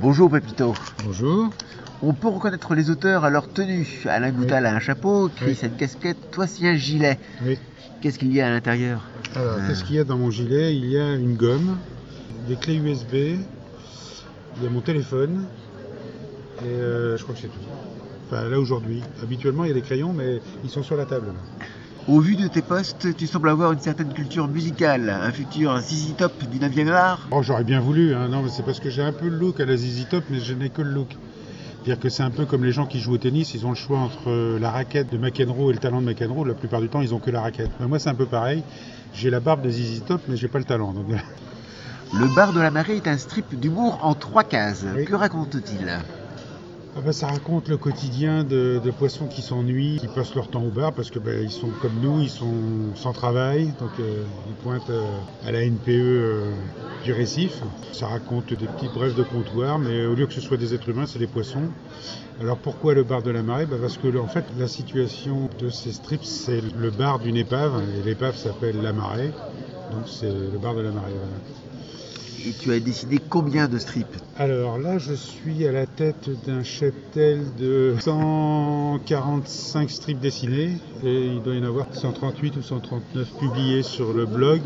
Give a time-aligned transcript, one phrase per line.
[0.00, 0.74] Bonjour Pepito.
[1.04, 1.50] Bonjour.
[2.02, 4.02] On peut reconnaître les auteurs à leur tenue.
[4.06, 7.18] Alain Goutal a un chapeau, Chris a une casquette, toi c'est un gilet.
[7.44, 7.58] Oui.
[8.00, 9.02] Qu'est-ce qu'il y a à l'intérieur
[9.34, 9.66] Alors, Euh.
[9.66, 10.76] qu'est-ce qu'il y a dans mon gilet?
[10.76, 11.78] Il y a une gomme,
[12.46, 15.46] des clés USB, il y a mon téléphone,
[16.62, 17.58] et euh, je crois que c'est tout.
[18.26, 19.02] Enfin, là aujourd'hui.
[19.22, 21.28] Habituellement, il y a des crayons, mais ils sont sur la table.
[21.28, 21.66] là.
[22.08, 26.14] Au vu de tes postes, tu sembles avoir une certaine culture musicale, un futur ZZ
[26.16, 27.26] Top du 9e art.
[27.32, 28.28] Oh, j'aurais bien voulu, hein.
[28.28, 30.38] non, mais c'est parce que j'ai un peu le look à la ZZ Top, mais
[30.38, 31.08] je n'ai que le look.
[31.82, 33.74] C'est-à-dire que c'est un peu comme les gens qui jouent au tennis, ils ont le
[33.74, 36.44] choix entre euh, la raquette de McEnroe et le talent de McEnroe.
[36.44, 37.70] La plupart du temps, ils ont que la raquette.
[37.80, 38.62] Ben, moi, c'est un peu pareil.
[39.12, 40.92] J'ai la barbe de ZZ Top, mais j'ai pas le talent.
[40.92, 41.06] Donc,
[42.14, 44.84] Le bar de la marée est un strip d'humour en trois cases.
[44.96, 45.06] Oui.
[45.06, 45.98] Que raconte-t-il?
[47.12, 51.10] Ça raconte le quotidien de, poissons qui s'ennuient, qui passent leur temps au bar parce
[51.10, 55.04] que bah, ils sont comme nous, ils sont sans travail, donc euh, ils pointent euh,
[55.46, 56.50] à la NPE euh,
[57.04, 57.60] du récif.
[57.92, 60.88] Ça raconte des petites brèves de comptoir, mais au lieu que ce soit des êtres
[60.88, 61.68] humains, c'est des poissons.
[62.40, 63.66] Alors pourquoi le bar de la marée?
[63.66, 67.82] Bah Parce que en fait la situation de ces strips, c'est le bar d'une épave,
[67.98, 69.30] et l'épave s'appelle la marée,
[69.92, 71.12] donc c'est le bar de la marée.
[72.44, 74.06] Et tu as décidé combien de strips
[74.36, 81.42] Alors là, je suis à la tête d'un cheptel de 145 strips dessinés et il
[81.42, 84.62] doit y en avoir 138 ou 139 publiés sur le blog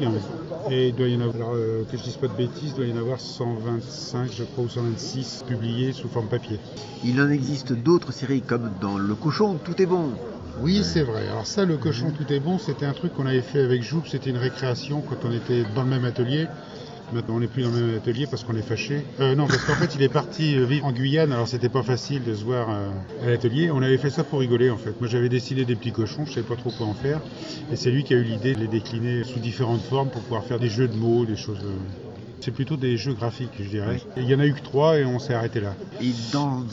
[0.71, 2.75] et il doit y en avoir, alors, euh, que je dise pas de bêtises, il
[2.75, 6.59] doit y en avoir 125 je crois ou 126 publiés sous forme papier.
[7.05, 10.13] Il en existe d'autres séries comme dans Le Cochon, tout est bon.
[10.63, 11.27] Oui, c'est vrai.
[11.29, 14.03] Alors ça, le cochon tout est bon, c'était un truc qu'on avait fait avec Joub,
[14.07, 16.49] c'était une récréation quand on était dans le même atelier.
[17.13, 19.03] Maintenant, on n'est plus dans le même atelier parce qu'on est fâché.
[19.19, 21.83] Euh, non, parce qu'en fait, il est parti euh, vivre en Guyane, alors c'était pas
[21.83, 22.91] facile de se voir euh,
[23.25, 23.71] à l'atelier.
[23.71, 24.95] On avait fait ça pour rigoler, en fait.
[25.01, 27.21] Moi, j'avais dessiné des petits cochons, je savais pas trop quoi en faire.
[27.73, 30.45] Et c'est lui qui a eu l'idée de les décliner sous différentes formes pour pouvoir
[30.45, 31.59] faire des jeux de mots, des choses.
[32.43, 34.01] C'est plutôt des jeux graphiques, je dirais.
[34.17, 35.75] Il y en a eu que trois et on s'est arrêté là.
[36.01, 36.65] Et dans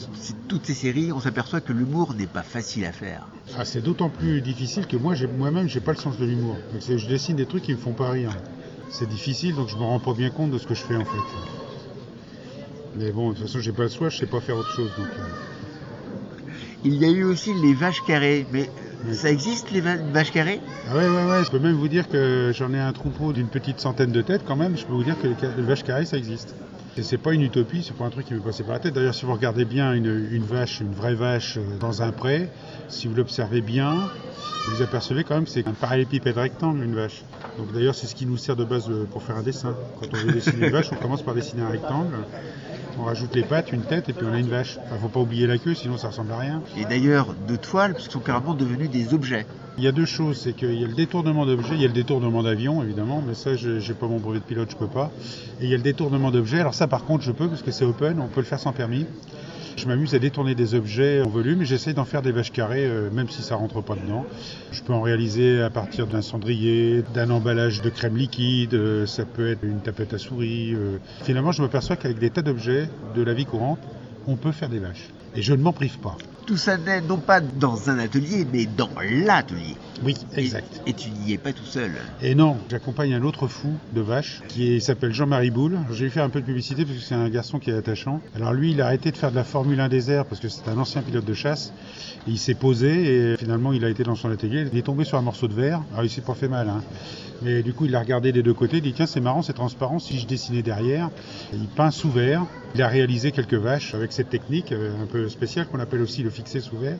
[0.48, 3.26] toutes ces séries, on s'aperçoit que l'humour n'est pas facile à faire.
[3.58, 6.56] Ah, c'est d'autant plus difficile que moi, j'ai- moi-même, j'ai pas le sens de l'humour.
[6.72, 8.30] Donc, Je dessine des trucs qui me font pas rire.
[8.90, 11.04] C'est difficile, donc je me rends pas bien compte de ce que je fais en
[11.04, 11.18] fait.
[12.96, 14.90] Mais bon, de toute façon, j'ai pas le choix, je sais pas faire autre chose.
[14.98, 16.42] Donc, euh.
[16.84, 18.68] Il y a eu aussi les vaches carrées, mais
[19.06, 19.14] Oui.
[19.14, 20.60] ça existe les va- vaches carrées?
[20.88, 21.44] Ah ouais, ouais, ouais.
[21.44, 24.42] Je peux même vous dire que j'en ai un troupeau d'une petite centaine de têtes
[24.46, 24.76] quand même.
[24.76, 26.54] Je peux vous dire que les vaches carrées, ça existe.
[27.00, 28.94] C'est pas une utopie, c'est pas un truc qui m'est passé par la tête.
[28.94, 32.48] D'ailleurs, si vous regardez bien une, une vache, une vraie vache euh, dans un pré,
[32.88, 34.10] si vous l'observez bien,
[34.68, 37.22] vous apercevez quand même que c'est un parallélépipède rectangle, une vache.
[37.56, 39.76] Donc d'ailleurs, c'est ce qui nous sert de base euh, pour faire un dessin.
[40.00, 42.14] Quand on veut dessiner une vache, on commence par dessiner un rectangle.
[42.98, 44.78] On rajoute les pattes, une tête, et puis on a une vache.
[44.84, 46.62] Enfin, faut pas oublier la queue, sinon ça ressemble à rien.
[46.76, 49.46] Et d'ailleurs, de toiles, sont carrément devenus des objets.
[49.76, 51.88] Il y a deux choses, c'est qu'il y a le détournement d'objets, il y a
[51.88, 54.88] le détournement d'avion évidemment, mais ça je j'ai pas mon brevet de pilote, je peux
[54.88, 55.12] pas.
[55.60, 57.70] Et il y a le détournement d'objets, alors ça par contre je peux parce que
[57.70, 59.06] c'est open, on peut le faire sans permis.
[59.76, 62.86] Je m'amuse à détourner des objets en volume et j'essaie d'en faire des vaches carrées,
[62.86, 64.24] euh, même si ça rentre pas dedans.
[64.72, 69.24] Je peux en réaliser à partir d'un cendrier, d'un emballage de crème liquide, euh, ça
[69.24, 70.74] peut être une tapette à souris.
[70.74, 70.98] euh.
[71.22, 73.78] Finalement, je m'aperçois qu'avec des tas d'objets de la vie courante,
[74.26, 75.08] on peut faire des vaches.
[75.34, 76.16] Et je ne m'en prive pas.
[76.46, 79.76] Tout ça n'est non pas dans un atelier, mais dans l'atelier.
[80.02, 80.80] Oui, exact.
[80.86, 81.90] Et, tu n'y es pas tout seul.
[82.22, 85.78] Et non, j'accompagne un autre fou de vache qui s'appelle Jean-Marie Boule.
[85.92, 88.22] J'ai lui faire un peu de publicité parce que c'est un garçon qui est attachant.
[88.34, 90.68] Alors lui, il a arrêté de faire de la Formule 1 désert parce que c'est
[90.68, 91.74] un ancien pilote de chasse.
[92.26, 94.66] Il s'est posé et finalement il a été dans son atelier.
[94.72, 95.82] Il est tombé sur un morceau de verre.
[95.92, 96.70] Alors il s'est pas fait mal.
[96.70, 96.82] Hein.
[97.42, 98.78] Mais du coup, il l'a regardé des deux côtés.
[98.78, 99.98] Il dit tiens, c'est marrant, c'est transparent.
[99.98, 101.10] Si je dessinais derrière,
[101.52, 102.44] il peint sous verre.
[102.74, 106.22] Il a réalisé quelques vaches avec cette technique euh, un peu spéciale qu'on appelle aussi
[106.22, 106.98] le fixer sous verre.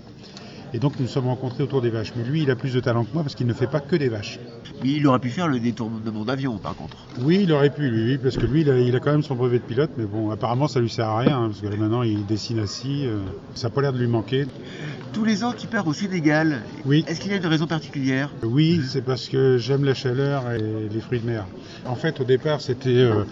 [0.75, 2.13] Et donc nous nous sommes rencontrés autour des vaches.
[2.17, 3.97] Mais lui, il a plus de talent que moi parce qu'il ne fait pas que
[3.97, 4.39] des vaches.
[4.83, 6.97] Mais il aurait pu faire le détournement d'avion, par contre.
[7.21, 9.35] Oui, il aurait pu, lui, parce que lui, il a, il a quand même son
[9.35, 11.77] brevet de pilote, mais bon, apparemment, ça lui sert à rien, hein, parce que là,
[11.77, 13.19] maintenant, il dessine assis, euh,
[13.55, 14.47] ça n'a pas l'air de lui manquer.
[15.13, 16.61] Tous les ans, tu pars au Sénégal.
[16.85, 17.05] Oui.
[17.09, 18.31] Est-ce qu'il y a une raison particulière?
[18.43, 20.61] Oui, c'est parce que j'aime la chaleur et
[20.93, 21.47] les fruits de mer.
[21.87, 23.25] En fait, au départ, c'était euh,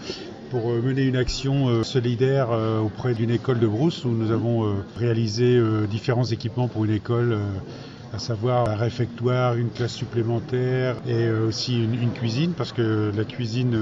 [0.49, 4.31] pour euh, mener une action euh, solidaire euh, auprès d'une école de Brousse, où nous
[4.31, 5.59] avons réalisé
[5.89, 7.37] différents équipements pour une école.
[8.13, 13.77] à savoir un réfectoire, une classe supplémentaire et aussi une, cuisine, parce que la cuisine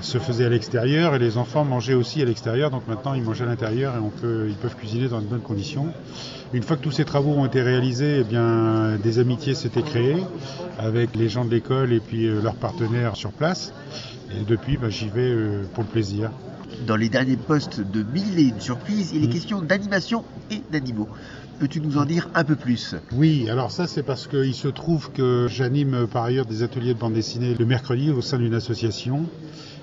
[0.00, 3.42] se faisait à l'extérieur et les enfants mangeaient aussi à l'extérieur, donc maintenant ils mangent
[3.42, 5.88] à l'intérieur et on peut, ils peuvent cuisiner dans de bonnes conditions.
[6.52, 10.22] Une fois que tous ces travaux ont été réalisés, eh bien, des amitiés s'étaient créées
[10.78, 13.72] avec les gens de l'école et puis euh, leurs partenaires sur place.
[14.30, 16.30] Et depuis, bah, j'y vais euh, pour le plaisir.
[16.86, 19.30] Dans les derniers postes de Mille et une surprises, il est Mm.
[19.30, 21.08] question d'animation et d'animaux.
[21.58, 22.94] Peux-tu nous en dire un peu plus?
[23.12, 26.98] Oui, alors ça c'est parce qu'il se trouve que j'anime par ailleurs des ateliers de
[26.98, 29.26] bande dessinée le mercredi au sein d'une association.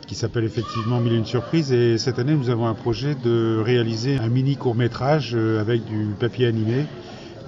[0.08, 1.72] Qui s'appelle effectivement Mille et une surprises.
[1.72, 5.86] Et cette année, nous avons un projet de réaliser un mini court métrage euh, avec
[5.86, 6.86] du papier animé.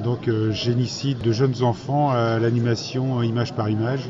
[0.03, 4.09] Donc euh, j'initie de jeunes enfants à l'animation image par image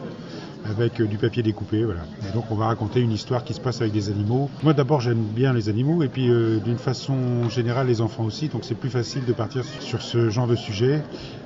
[0.69, 1.83] avec euh, du papier découpé.
[1.83, 2.01] Voilà.
[2.27, 4.49] Et donc on va raconter une histoire qui se passe avec des animaux.
[4.63, 8.47] Moi d'abord j'aime bien les animaux et puis euh, d'une façon générale les enfants aussi.
[8.47, 11.01] Donc c'est plus facile de partir sur ce genre de sujet.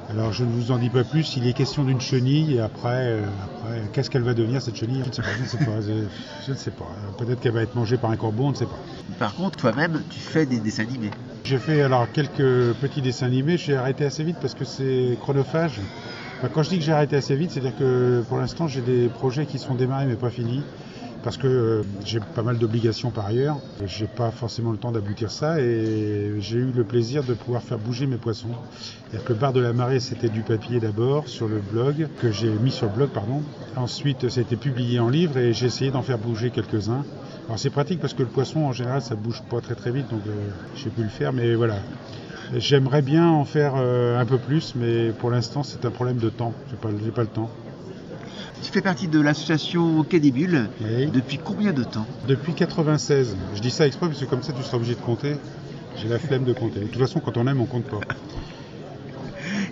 [0.09, 1.35] Alors je ne vous en dis pas plus.
[1.37, 5.03] Il est question d'une chenille et après, euh, après qu'est-ce qu'elle va devenir cette chenille?
[5.03, 5.33] Je ne sais pas.
[5.37, 5.81] Je ne sais pas.
[5.81, 6.07] Je,
[6.45, 6.89] je ne sais pas.
[7.17, 8.45] Peut-être qu'elle va être mangée par un corbeau.
[8.45, 8.79] On ne sait pas.
[9.19, 11.11] Par contre, toi-même, tu fais des dessins animés.
[11.45, 13.57] J'ai fait alors quelques petits dessins animés.
[13.57, 15.79] J'ai arrêté assez vite parce que c'est chronophage.
[16.37, 19.09] Enfin, quand je dis que j'ai arrêté assez vite, c'est-à-dire que pour l'instant j'ai des
[19.09, 20.61] projets qui sont démarrés mais pas finis
[21.23, 23.57] parce que euh, j'ai pas mal d'obligations par ailleurs.
[23.85, 27.77] J'ai pas forcément le temps d'aboutir ça et j'ai eu le plaisir de pouvoir faire
[27.77, 28.49] bouger mes poissons.
[29.11, 32.87] C'est-à-dire de la marée c'était du papier d'abord sur le blog que j'ai mis sur
[32.87, 33.41] le blog pardon.
[33.75, 37.03] Ensuite ça a été publié en livre et j'ai essayé d'en faire bouger quelques-uns.
[37.47, 40.09] Alors c'est pratique parce que le poisson en général ça bouge pas très très vite
[40.09, 41.75] donc euh, j'ai pu le faire mais voilà.
[42.53, 46.29] J'aimerais bien en faire euh, un peu plus, mais pour l'instant, c'est un problème de
[46.29, 46.53] temps.
[46.69, 47.49] J'ai pas, pas le temps.
[48.63, 50.69] Tu fais partie de l'association Quai des Bulles.
[50.81, 51.09] Oui.
[51.11, 52.05] Depuis combien de temps?
[52.27, 53.35] Depuis 96.
[53.55, 55.35] Je dis ça exprès parce que comme ça, tu seras obligé de compter.
[55.97, 56.79] J'ai la flemme de compter.
[56.79, 57.99] De toute façon, quand on aime, on compte pas.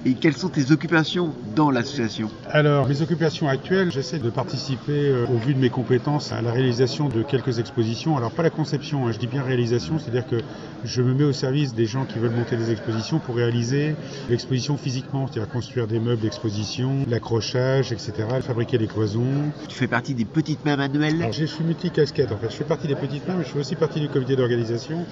[0.06, 5.26] Et quelles sont tes occupations dans l'association Alors, mes occupations actuelles, j'essaie de participer, euh,
[5.28, 8.16] au vu de mes compétences, à la réalisation de quelques expositions.
[8.16, 10.38] Alors, pas la conception, hein, je dis bien réalisation, c'est-à-dire que
[10.86, 13.96] je me mets au service des gens qui veulent monter des expositions pour réaliser
[14.30, 19.52] l'exposition physiquement, c'est-à-dire construire des meubles d'exposition, l'accrochage, etc., fabriquer des cloisons.
[19.68, 22.50] Tu fais partie des petites mains manuelles Alors, je suis multi-casquette, en fait.
[22.50, 25.06] Je fais partie des petites mains, mais je fais aussi partie du comité d'organisation.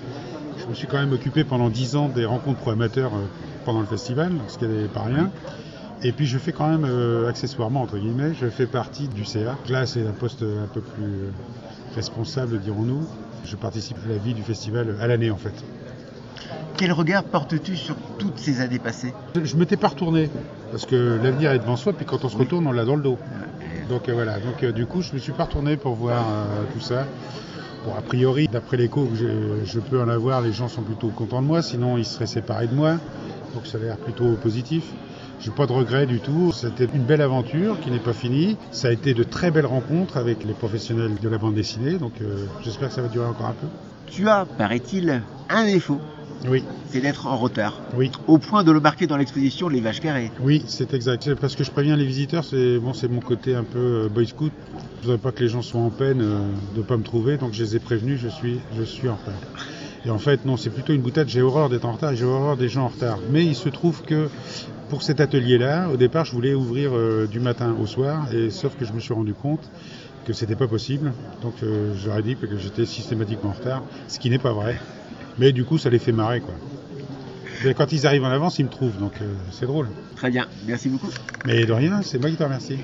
[0.58, 3.26] Je me suis quand même occupé pendant 10 ans des rencontres pro amateurs euh,
[3.68, 5.30] pendant le festival, ce qui n'est pas rien.
[6.02, 9.58] Et puis je fais quand même euh, accessoirement, entre guillemets, je fais partie du CA.
[9.68, 11.32] Là, c'est un poste un peu plus euh,
[11.94, 13.06] responsable, dirons-nous.
[13.44, 15.54] Je participe à la vie du festival à l'année, en fait.
[16.78, 19.14] Quel regard portes-tu sur toutes ces années passées?
[19.36, 20.30] Je ne m'étais pas retourné,
[20.72, 23.04] parce que l'avenir est devant soi, puis quand on se retourne, on l'a dans le
[23.04, 23.18] dos.
[23.90, 26.64] Donc euh, voilà, donc euh, du coup, je me suis pas retourné pour voir euh,
[26.74, 27.06] tout ça.
[27.86, 29.16] Bon, a priori, d'après l'écho que
[29.66, 32.68] je peux en avoir, les gens sont plutôt contents de moi, sinon ils seraient séparés
[32.68, 32.98] de moi.
[33.58, 34.84] Donc ça a l'air plutôt positif.
[35.40, 36.52] J'ai pas de regrets du tout.
[36.54, 38.56] C'était une belle aventure qui n'est pas finie.
[38.70, 41.94] Ça a été de très belles rencontres avec les professionnels de la bande dessinée.
[41.98, 43.66] Donc euh, j'espère que ça va durer encore un peu.
[44.06, 46.00] Tu as, paraît-il, un défaut,
[46.48, 47.82] Oui, c'est d'être en retard.
[47.96, 48.12] oui.
[48.28, 50.32] Au point de le marquer dans l'exposition Les Vaches Carrées.
[50.40, 51.34] Oui, c'est exact.
[51.34, 54.28] Parce que je préviens les visiteurs, c'est bon, c'est mon côté un peu euh, boy
[54.28, 54.52] scout.
[55.02, 56.38] Je voudrais pas que les gens soient en peine euh,
[56.76, 58.20] de pas me trouver, donc je les ai prévenus.
[58.22, 59.34] Je suis, je suis en retard.
[60.06, 61.28] Et en fait, non, c'est plutôt une boutade.
[61.28, 63.20] J'ai horreur d'être en retard et j'ai horreur des gens en retard.
[63.32, 64.30] Mais il se trouve que
[64.90, 68.78] pour cet atelier-là, au départ, je voulais ouvrir euh, du matin au soir, et sauf
[68.78, 69.70] que je me suis rendu compte
[70.26, 71.14] que c'était pas possible.
[71.42, 74.80] Donc euh, j'aurais dit que j'étais systématiquement en retard, ce qui n'est pas vrai.
[75.38, 76.54] Mais du coup, ça les fait marrer, quoi.
[77.66, 79.88] Et quand ils arrivent en avance, ils me trouvent, donc euh, c'est drôle.
[80.16, 81.10] Très bien, merci beaucoup.
[81.46, 82.78] Mais de rien, c'est moi qui te remercie.